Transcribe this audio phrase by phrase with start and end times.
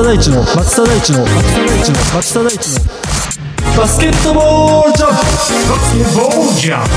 [0.00, 6.90] 田大地の松田大地の松田大地の松田大地のバスケットボールジャンプバスケットボールジャンプ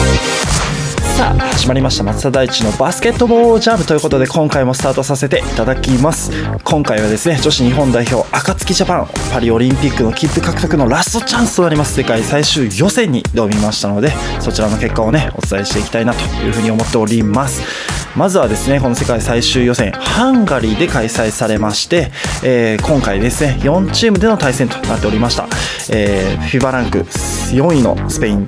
[1.17, 6.31] さあ始まりました松田大地のバスケットボールジャンプということで今回もスタートさせていただきます
[6.63, 22.11] 今回はですね女子日本代表暁ジャパンパリオリンピックの切符獲得のラストチャンスとなります世界最終予選に挑みましたのでそちらの結果をねお伝えしていきたいなというふうに思っておりますまずはですねこの世界最終予選ハンガリーで開催されまして、
[22.43, 25.47] えー今回ですね4チームでの対戦となっておりました、
[25.91, 28.47] えー、FIBA ランク4位のスペイン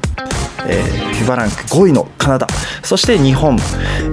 [0.67, 2.47] えー、FIBA ランク5位のカナダ
[2.83, 3.55] そして日本、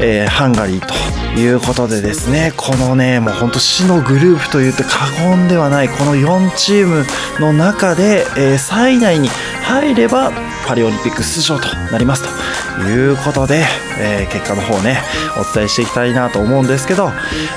[0.00, 7.04] えーハンガリーということでですねこのねもうほんと死のグループと言って過言ではないこの4チーム
[7.40, 9.28] の中で、えー3位以内に
[9.62, 10.30] 入れば
[10.66, 12.22] パリオリンピック出場となります
[12.76, 13.64] ということで、
[14.00, 14.98] えー結果の方ね
[15.36, 17.10] お伝えしていきたいなと思うんですけど、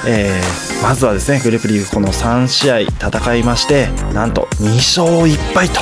[0.08, 5.80] えーまずはですねグループリーグこの3試合戦いましてなんと2勝1敗と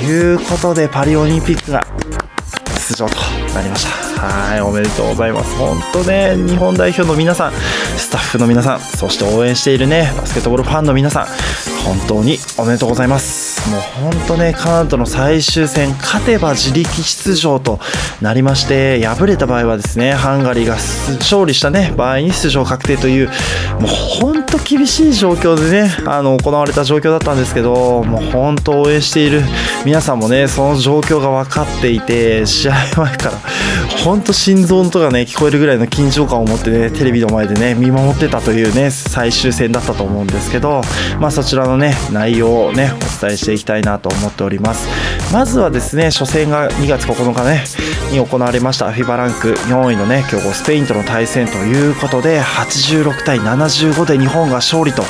[0.00, 1.86] いうことでパリオリンピックが
[2.88, 3.16] 出場と
[3.54, 4.15] なりました。
[4.16, 5.56] はいおめでとうございます。
[5.56, 11.26] 本当ね日本代表の皆さんスタッフの皆さんそして応援しているねバスケットボールファンの皆さん
[11.84, 13.70] 本当におめでとうございます。
[13.70, 17.80] もう本当ねカナダの最終戦勝てば自力出場と
[18.20, 23.28] なりまして敗れた場合はですねハンガリーが勝利したね場合に出場確定という
[23.80, 29.42] もう本当厳しい状況でねあの行われた状況だったんですけどもう本当応援している
[29.84, 33.38] 皆さんもねその状況が分かっていて試合前から
[34.06, 40.80] 本当心臓の音がね聞こえるぐらいの緊張感を持ってねテレビの前でね見守ってたというね最終戦だったと思うんですけど
[41.18, 44.88] まあそちらのね内容をねお伝えしていきたいなと思っております。
[45.32, 47.64] まずはですね初戦が2月9日ね
[48.12, 55.02] に行われました FIBA ランク4位のね強豪スペインとの対戦ということで86対75で日本が勝利と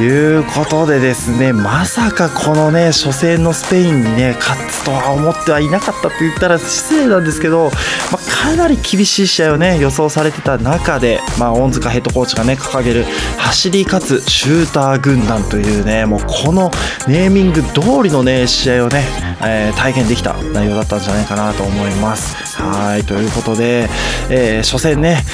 [0.00, 7.70] いうことでですねまさかこのね初戦のスペインにね勝つとは思ってはいなかったって言ったら失礼なんですけど、
[8.10, 13.04] まあ、かなり厳しい試合をね予想されてた中で、まあ、恩塚ヘッドコーチがね掲げる
[13.36, 16.70] 走り勝つシューター軍団というねもうこの
[17.06, 19.04] ネーミング通りのね試合をね、
[19.44, 22.36] えー体験できた内容だったんじゃないかなと思います。
[22.62, 23.88] はいということで、
[24.30, 25.24] えー初戦ね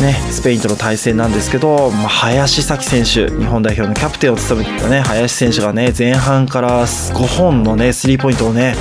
[0.00, 8.74] ね、スペインとの対戦なんですけど、まあ、林咲希選手、日本代表のキャプテンを務めてたね、林選手がね、前半から5本のね、スリーポイントをね、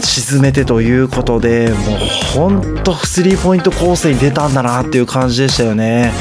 [0.00, 1.98] 沈めてということで、もう
[2.34, 6.12] 本当スリーポイント構成に出たんだなっていう感じでしたよね。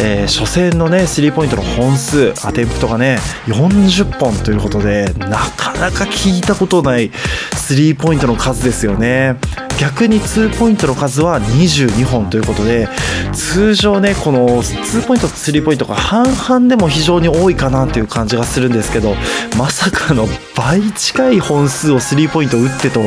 [0.00, 7.10] えー初戦のね、スリーポイントの本数、アテンプトがね、40本ということで、なかなか聞いたことない
[7.56, 9.36] スリーポイントの数ですよね。
[9.80, 12.86] 逆に2ポイントの数は22本ということで
[13.32, 19.14] 通常ねこの2ポイントと3ポイントが半々でも非常に多いかなという感じがするんですけど
[19.56, 23.00] まさかの倍近い本数を3ポイント打ってと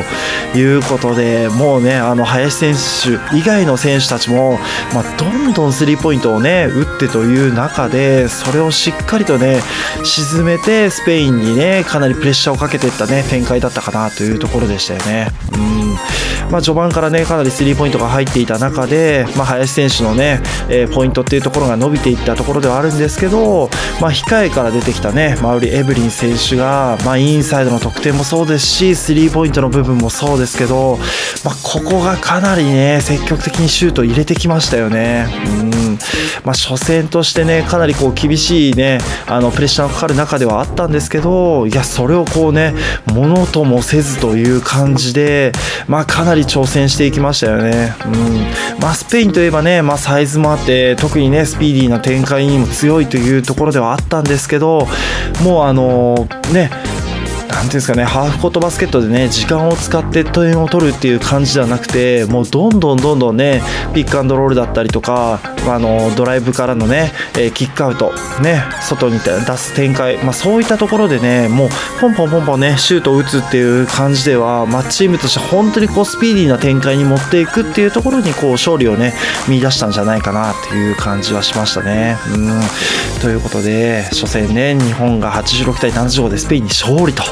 [0.58, 4.58] いうことでもうねあの林選手以外の選手たちも、
[4.96, 9.62] まあ、どんどん3ポイントをね打ってという中でそれをしっかりとね
[10.04, 15.28] 沈めてスペインにねかなりプレッシャーをかけていったね展開だったかなというところでしたよね。
[15.54, 23.70] うんまあ、序盤からねかなりスリーポイントが入っていた中で、まあ、林選手のね、えーポイントっていうところが伸びていったところではあるんですけど、
[24.00, 31.00] まあ、控えから出てきたねマウリ・エブリン選手が、まあ、インサイドの得点もそうですしスリーポイントの部分もそうですけど、
[31.44, 35.26] まあ、ここがかなりね積極的にシュートを入れてきましたよね。
[35.62, 35.83] うん
[36.44, 42.74] まあ、初戦としてねかなりこう厳しいねあのプレッシャーがかかる中ではあったんですけどいやそれをこうね
[43.06, 45.52] ものともせずという感じで、
[45.88, 47.96] まあ、かなり挑戦していきましたよね。
[48.06, 54.88] うんまあ、スペインといえばね、まあ、サイズもあって特にねスピーディーな展開にも強いというところではあったんですけど
[55.44, 56.70] もうあのね
[57.54, 63.62] なんていうんですかねハーフコートバスケットでね時間を使って点を取るっていう感じではなくてもうどんどんどんどんね
[63.94, 68.12] ピックアンドロールだったりとかあのドライブからのね、えーキックアウト
[68.42, 71.70] ね外に出す展開、まあ、そういったところでねもう
[72.02, 79.14] ポンポンポンポンねシュートを打つっていう感じでは、まあ、チームとして本当にこうスピーディーな展開に持っていくっていうところにこう勝利をね
[79.48, 82.18] 見出したんじゃないかなっていう感じはしましたね。
[82.36, 82.62] うん
[83.22, 87.24] ということで初戦ね日本が86対75でスペインに勝利と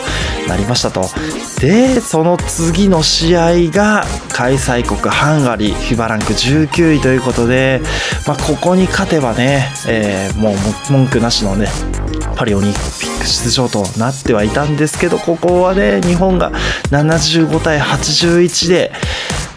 [0.48, 1.10] なりましたと。
[1.60, 7.81] でその次の試合が開催国ハンガリー FIBA ランク19位ということで、
[8.28, 11.68] まあ、ここに勝てばね、えーもう文句なしのね
[12.36, 16.52] パリオリンピック出場となってはいたんですけどここはね日本が
[16.90, 18.92] 75対81で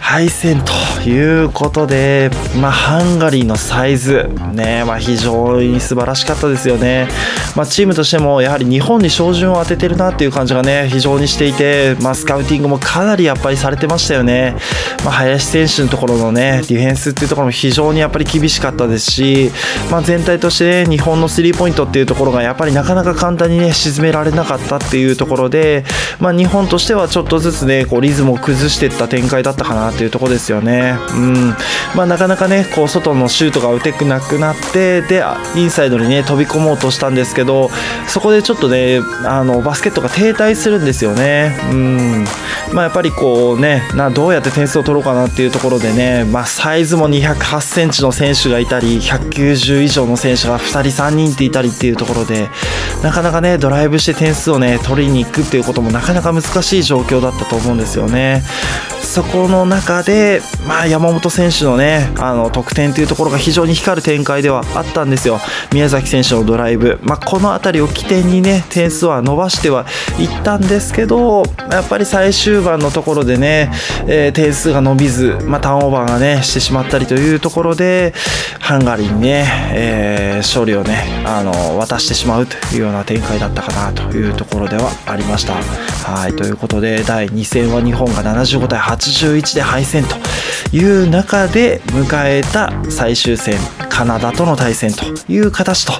[0.05, 2.31] 敗戦ということで、
[2.61, 7.09] まあ、ハンガリーのサイズ、ねまあ、非常に素晴らしかったですよね、
[7.56, 14.55] まあ、チームとしてもやはり日本に照準を当ててるなっていう感じがね非常にしていて、まあ、スカウティングもかなりやっぱりされてましたよね、
[15.05, 19.51] まあ、林選手のところのねディフェンスっていうところも非常にやっぱり厳しかったですし、
[19.91, 25.85] まあ、全体として、ね、日本のスリーポイントっていうところがやっぱりなかなか簡単にね沈められなかったっていうところで、
[26.21, 30.96] まあ、日本としてはちょっとずつねこうリズムを崩していった展開だったかなっていうとこですよね。
[31.14, 31.55] うん
[31.94, 35.23] まあ、なかなかねこう外のシュートが打てなくなってで
[35.55, 37.70] インサイドにね飛び込もうとしたんですけど
[38.08, 41.56] そこでちょっとねあのバスケットが停滞するんですよね。
[41.70, 42.25] うん
[42.73, 52.49] まあ、やっぱりこうねなどうやって点数を取ろうかなっていうところでね、まあ、サイズも208センチの選手がいたり190以上の選手が2人3人っていたりっていうところで
[53.02, 58.43] なかなかねドライブして点数をね取りに行くっていうこともなかなか難しい状況だったと思うんですよね。
[59.05, 65.39] そこの中で、まあ、山本選手のねあの得点というところが非常に光る展開ではあったんですよ。
[65.73, 69.87] 宮崎選手のドライブ、まあ、この辺りを起点にね点数は伸ばしては
[70.19, 73.71] いったんですけどやっぱり最終盤のところでね、
[74.06, 78.15] えー、点数が伸びず、まあ、ターンオーバーがねしてしまったりというところで
[78.61, 85.55] ハンガリーにね、えー、勝利をねあの渡してしまうというような展開だったかなというところではありました。
[85.55, 86.37] はい。
[86.37, 90.17] ということで第2戦は日本が75対81で敗戦と
[90.76, 93.58] いう中で迎えた最終戦
[93.88, 95.93] カナダとの対戦という形と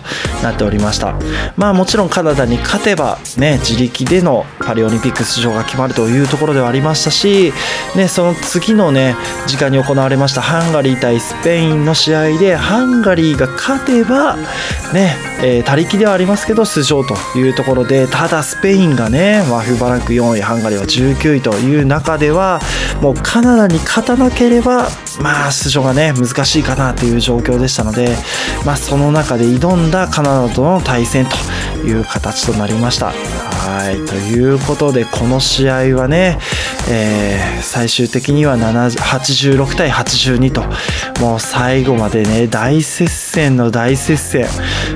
[0.43, 1.15] なっておりました。
[1.57, 7.53] まあもちろんカナダに勝てばね自力でのパリオリンピック出場が決まるというところではありましたし、
[7.97, 9.17] ね、その次のね
[9.47, 14.37] 時間に行われましたハンガリー対スペインの試合でハンガリーが勝てば
[14.93, 22.61] ね、えー、他力ではありますけど出場というところでただスペインがねワフバランク4位ハンガリーは19位という中では
[23.01, 24.89] もうカナダに勝たなければ
[25.21, 28.17] まあ出場がね難しいかなという状況でしたので、
[28.65, 33.13] まあ、その中で挑んだカナダとの対戦という形となりました。
[33.65, 36.39] はいということでこの試合はね、
[36.91, 40.63] えー、最終的には86対82と
[41.23, 44.47] もう最後までね大接戦の大接戦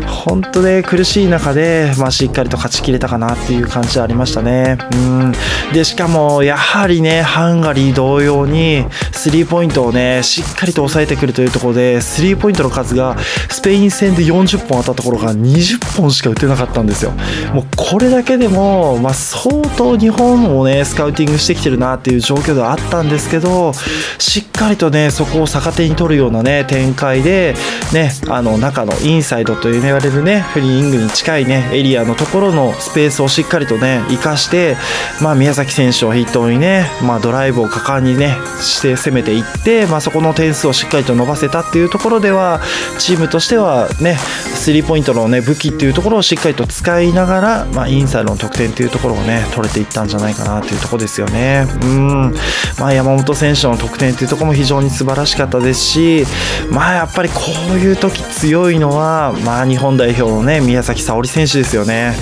[0.07, 4.77] 本当ね苦しい中で、まあ、しっかりと勝ちきれたかなっていう感じはありましたね。
[4.93, 5.33] うん
[5.73, 13.19] でしかもやはりねハンガリー同様にスリーポイントをねねしっかりと抑えてくるというところでスリーポイントの数が
[13.51, 17.13] スペイン戦で40本あったところが20本しか打てなかったんですよ。
[17.53, 23.73] もうこれだけでも、まあ、相当日本をねスカウティングしてきてるなっていう状況ではあったんですけど
[24.19, 27.55] しっかりとねそこを逆手に取るようなね展開で
[27.93, 34.77] ねあの中のインサイドと言われるねフリーイングに近いねエリアのところのスペースをしっかりとね生かして、
[35.23, 42.61] まあ、宮崎選手を筆頭にね、まあ、ドライブを果敢にねして攻めていって、まあ、そこの点数をしっかりと伸ばせたっていうところでは
[42.99, 51.67] チームとしてはねスリーポイントのね武器っていうところをしっかりと使いながら、まあ、インサイドの得点っていうところをね取れていったんじゃないかなっていうところですよね。
[51.83, 52.35] うん。
[52.79, 56.25] まあ山本選手の得点っていうところも非常に素晴らしかったですし
[56.71, 57.41] まあやっぱりこ
[57.75, 62.15] ういう時強いのはまあ日本代表のね宮崎沙織選手ですよね。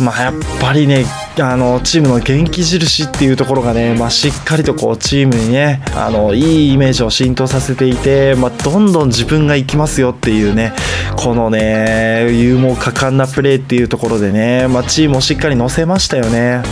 [0.00, 1.04] まあやっぱりね
[1.40, 10.72] あのチームの元気印っていうところがね、まあ、しっかりとこうチームにねあのいいイメージを浸透させていて、まあ、どんどん自分が行きますよっていうね
[11.16, 16.62] このね勇猛果敢なプレーっていうところでね、まあ、チームをしっかり乗せましたよね。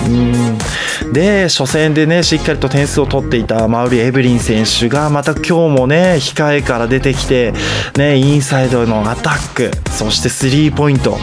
[1.05, 1.13] うん。
[1.13, 7.55] で初戦でねしっかりと点数を取っていたマウリ・エブリン選手がまた今日もね控えから出てきて、
[7.97, 11.17] ね、インサイドのアタックそしてスリーポイント。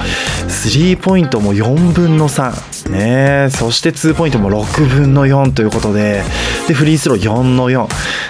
[0.47, 3.49] スリーポイントも4分の3ね。
[3.49, 6.23] そして2ポイントも6分の4ということで
[6.67, 7.87] でフリースロー4の4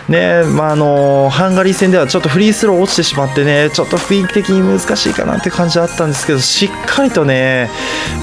[0.10, 7.70] ねまあ、あのハンガリー戦ではちょっとフリースロー落ちてしまってねちょっと雰囲気的に難しいかなって感じはあったんですけどしっかりとね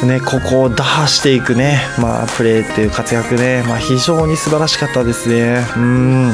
[0.02, 5.62] ねここを打破していくね、まあ、プレーっていう活躍ね、まあ、非常に素晴らしかったですね。
[5.76, 6.28] うん、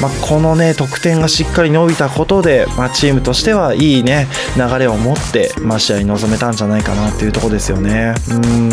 [0.00, 8.14] まあ、このね得点がしっかり伸びたことで、まあ、チームとしてはいいね流れを持って、まあ、試合に臨めたんじゃないかなっていうところですよね。
[8.30, 8.68] うん、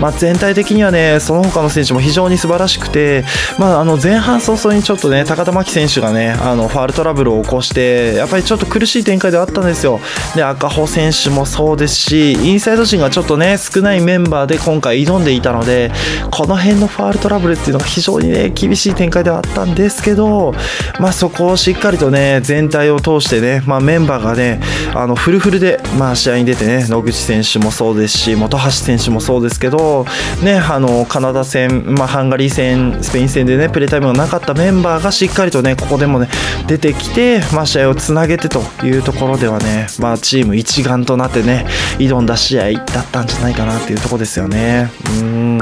[0.00, 3.24] まあ、全体的にはねその他の選手も非常に素晴らしくて、
[3.58, 10.00] まあ、あの前半早々にちょっとね高田真希選手がねあのファールトラブルを起こしてやっぱりちょっと苦しい展開ではあったんですよ。
[10.34, 15.90] で赤穂選手もそうですしインサイド陣がちょっとね少ないメンバーで今回挑んでいたので
[16.30, 20.54] この辺のファールトラブルっていうのが非常にね厳しい展開ではあったんですけど
[21.00, 24.60] まあそこをしっかりとね全体を通してね、まあ、メンバーがね
[24.94, 30.01] あのフルフルで、まあ、試合に出てね野口選手もそうですし本橋選手もそうですけど
[30.42, 36.28] ね、あのカナダ戦、まあ、ハンガリー戦、スペイン戦でねプレータイムがなかったメンバーがしっかりとねここでもね
[36.66, 41.66] 出てきて、まあ、試合をつなげてというところではね、まあ、チーム一丸となってね
[41.98, 44.90] 挑んだ試合だったんじゃないかなっていうところですよね。
[45.20, 45.58] うん。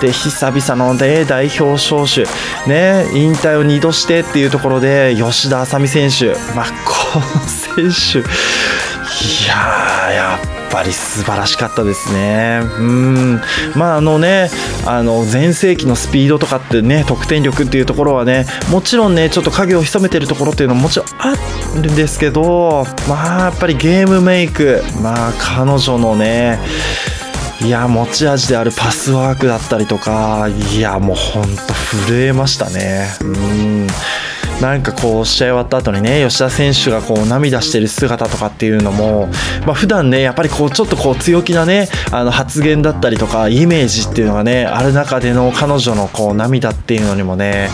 [0.00, 2.24] で久々の、ね、代表招集、
[2.66, 8.28] ね、引退を2度してっていうところで吉田麻美選手、まあ、この選手。
[9.14, 12.60] いやーやっぱり素晴らしかったですね。
[12.80, 13.40] うん。
[13.76, 14.50] まああのね
[14.84, 21.36] あの全盛期のスピードとかってね得点力っていうところはねもちろんねちょっと影を潜めてるところっていうのももちろんあ
[21.76, 26.58] るんですけどまあやっぱりゲームメイクまあ彼女のね
[27.60, 31.50] いや持ち味であるパスワークだったりとかいやもうほんと
[32.08, 33.06] 震えましたね。
[33.20, 33.86] うん。
[34.60, 39.26] なんかこう試合終わった後にね吉田選手がこう涙してる姿とかっていうのも、
[39.66, 47.68] まあ、普段ねやっぱりこうちょっとこう強気なねあの発言だったりとかイメージっていうのがねある中での彼女のこう涙っていうのにもね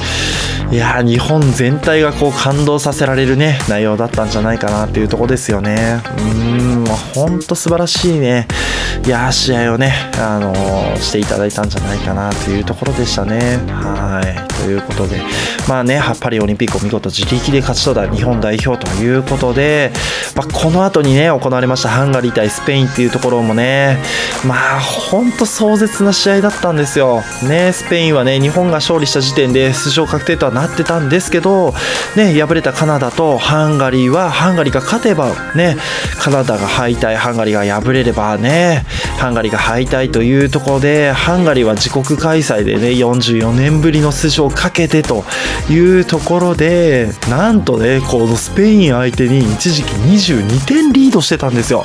[0.70, 6.00] いや日本全体がこう感動させられるね内容だったんじゃないかなっていうとこですよね。
[6.18, 6.46] う
[6.82, 6.84] ん
[7.14, 8.46] 本当素晴らしいね。
[9.04, 13.58] いや試合をね、あのー、していただいたんじゃないかなというところでしたね。
[13.68, 14.50] はい。
[14.60, 15.20] ということで
[15.68, 19.90] まあねパリオリンピックを見事自力で勝ち取った日本代表ということで、
[20.36, 23.98] まあ、この後にね行われましたハンガリー対スペインっていうところもね
[24.46, 27.22] まあ本当壮絶な試合だったんですよ。
[27.48, 31.72] ねスペインはね日本が勝利した時点で出場確定とはなってたんですけど、
[32.16, 35.76] ね、敗れたカナダとハンガリーはハンガリーが勝てば、ね、
[36.18, 38.84] カナダが敗退ハンガリーが敗れればね
[39.18, 45.24] ハンガリーが敗退というところでハンガリーは自国開催でね44年ぶりの出場をかけてと
[45.70, 51.84] いうところでなんとねこのスペイン相手に一時期22点リードしてたんですよ。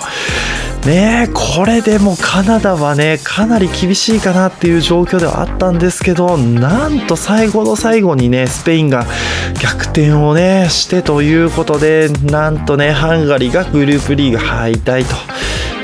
[0.85, 9.05] ねこれでもカナダはねかなり厳しいかなっていう状況ではあったんですけどなんと最後の最後にねスペインが
[9.61, 15.15] 逆転をねしてということでなんとねハンガリーがグループリーグ敗退と。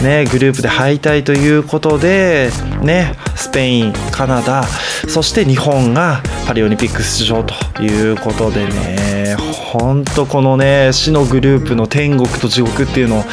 [0.01, 2.49] ね、グループで敗退ということで、
[2.81, 4.63] ね、スペイン、カナダ、
[5.07, 9.35] そして日本がパリオリンピック出場ということでね、
[9.71, 13.23] 本当このね、死のグループの天国と地獄っていうのを、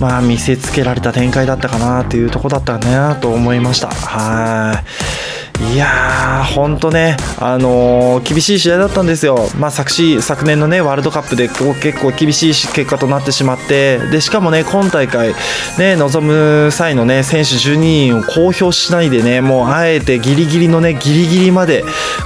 [0.00, 3.88] まあ見せつけられた展開だったかなっていうとこだったなと思いました。
[3.88, 5.31] はい。
[5.70, 15.34] いやー、本当ね、あのー、厳しい試合だったんですよ、まあ、昨し昨年の、ね、ワールドカップで結構厳しい結果となってしまってでしかも、ね、今大会、
[15.78, 21.84] ね、臨む際の、ね、選手12人を公表しないでねもうあえてギリギリの、ね、ギリギリまで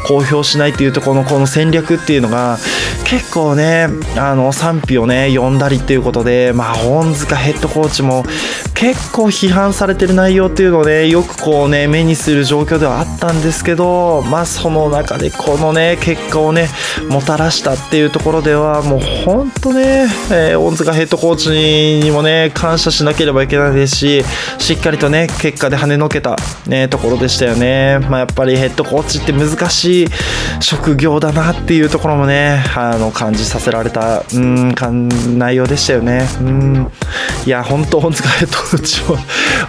[0.09, 2.59] 公表しないっていうところのこの戦略っていうのが
[3.05, 8.25] 結構ねあの賛否を、ね、呼んだりっていうことで、まあ、本塚ヘッドコーチも
[8.75, 16.69] 結構批判されてる内容っていうのを、ね、よくこう、ね、目にする状況ではあったんですけど、まあ、その中でこのね、結果をね、
[17.09, 21.51] もたらしたっていうところでは、もう本当ね、えー、恩塚ヘッドコーチ
[22.05, 24.25] にもね、感謝しなければいけないですし、
[24.59, 27.99] しっかりとね、結果で跳ねのけた、ね、ところでしたよね。
[28.09, 30.07] まあ、やっぱりヘッドコーチって難しい
[30.61, 34.75] 職業だなっていうところもね、あの、感じさせられた、うん、
[35.39, 36.29] 内容でしたよね。
[36.41, 36.93] うん。
[37.45, 39.17] いや、本当、恩塚ヘッドコーチも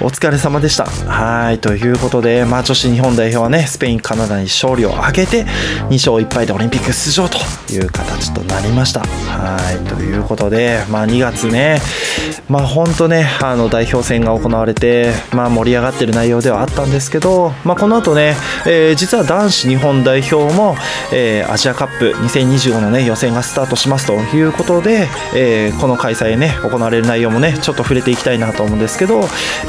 [0.02, 0.86] お疲れ様でした。
[0.86, 5.46] はい、ということで、まあ、女子日本代表はね、スペイン、カナダに勝利を挙げて
[5.89, 7.38] 2勝1敗でオリンピック出場と
[7.72, 9.00] いう形となりました。
[9.00, 11.80] はいということで、まあ、2月ね、
[12.50, 18.36] まあ、本当ねあの代表戦が行われて、まあ、盛り上がってる内容ではあったんですけど、まあ、この後ね、
[18.66, 20.75] えー、実は男子日本代表も、
[21.13, 29.22] えー、アジアカップ2025の、ね、予選がスタートしますということで、えー、この開催ね行われる内容もねちょっと触れていきたいなと思うんですけど、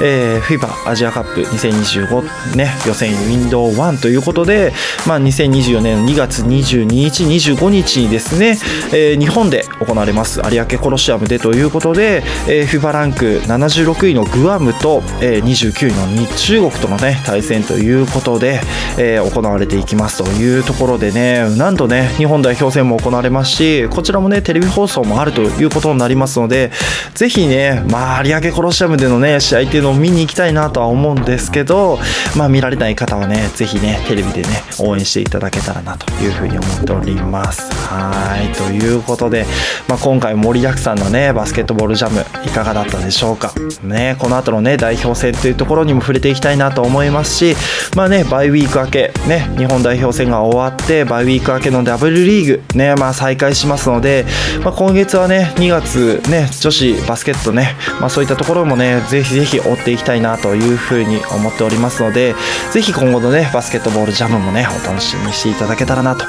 [0.02, 4.72] えー、FIBA アジアカップ2025、ね、予選ウィンドウ1ということで、
[5.06, 8.58] まあ、2024年2月22日、25日にですね、
[8.92, 18.60] えー、日本で行われます有明コロシアムでということで、えー、FIBA ランク76位のグアムと、えー、29位の中国との、ね、対戦ということで、
[18.98, 26.70] えー、行われていきますというところでね、なんとね、日本代表戦も行われますし、こちらもね、テレビ放送もあるということになりますので、
[27.14, 31.98] ぜひね、まあ、有明コロシアムでのね、試合っていうのを見に行きたいなとは思うんですけど、
[32.36, 37.78] まあ、見られない方はね、ぜひね、テレビでね、応援していただけたらなというふうに思っております。
[37.88, 39.46] はいということで、
[39.88, 43.52] まあ、今回盛りだくさんのねバスケットボールジャムいかがだったでしょうか
[43.82, 47.56] ねこの後のね代表戦というところにも触れていきたいなと思いますし
[47.96, 54.26] まあねバイウィーク明けね日本代表戦が終わってバイウィーク明けのダブルリーグねまあ再開しますので、
[54.62, 62.34] まあ、今月はね2月ね女子バスケットねまあそういったところもねぜひぜひ追っていきたいなというふうに思っておりますので
[62.72, 66.24] ぜひ今後のねバスケットボールジャムもねお楽しみにしていただけたらなと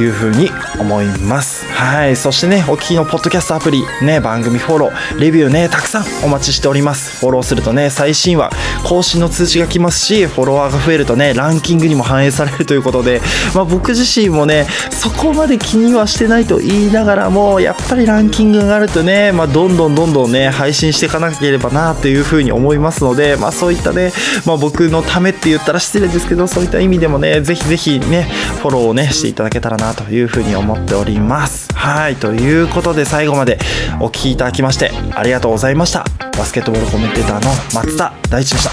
[0.00, 1.66] いうふうに思います。
[1.66, 7.20] はいそしてねお聞きのポッドキャストアプリね番組フォローレビューねたくさんお待ちしております。
[7.20, 8.50] フォローするとね最新話
[8.84, 13.20] 更新の通知が来ますしフォロワーが増えるとねランキングにも反映されるということで、
[13.54, 24.12] まあ、僕自身もねそこまで気にはしてないと言いながらもやっぱりランキングがあるとね、まあ、どんどんどんどんね配信していかなければなというふうに思いますので、まあ、そういったね、
[24.46, 28.22] まあ、僕のためって言ったら失礼ですけどそういった意味でもねぜひぜひね
[28.60, 31.68] フォローをねしていただけたらなというふうに思っております。
[31.74, 33.58] はいということで最後まで
[34.00, 36.04] お聴きいただきましてありがとうございました。
[36.36, 38.70] バスケットボールコメンテーターの松田大地でした。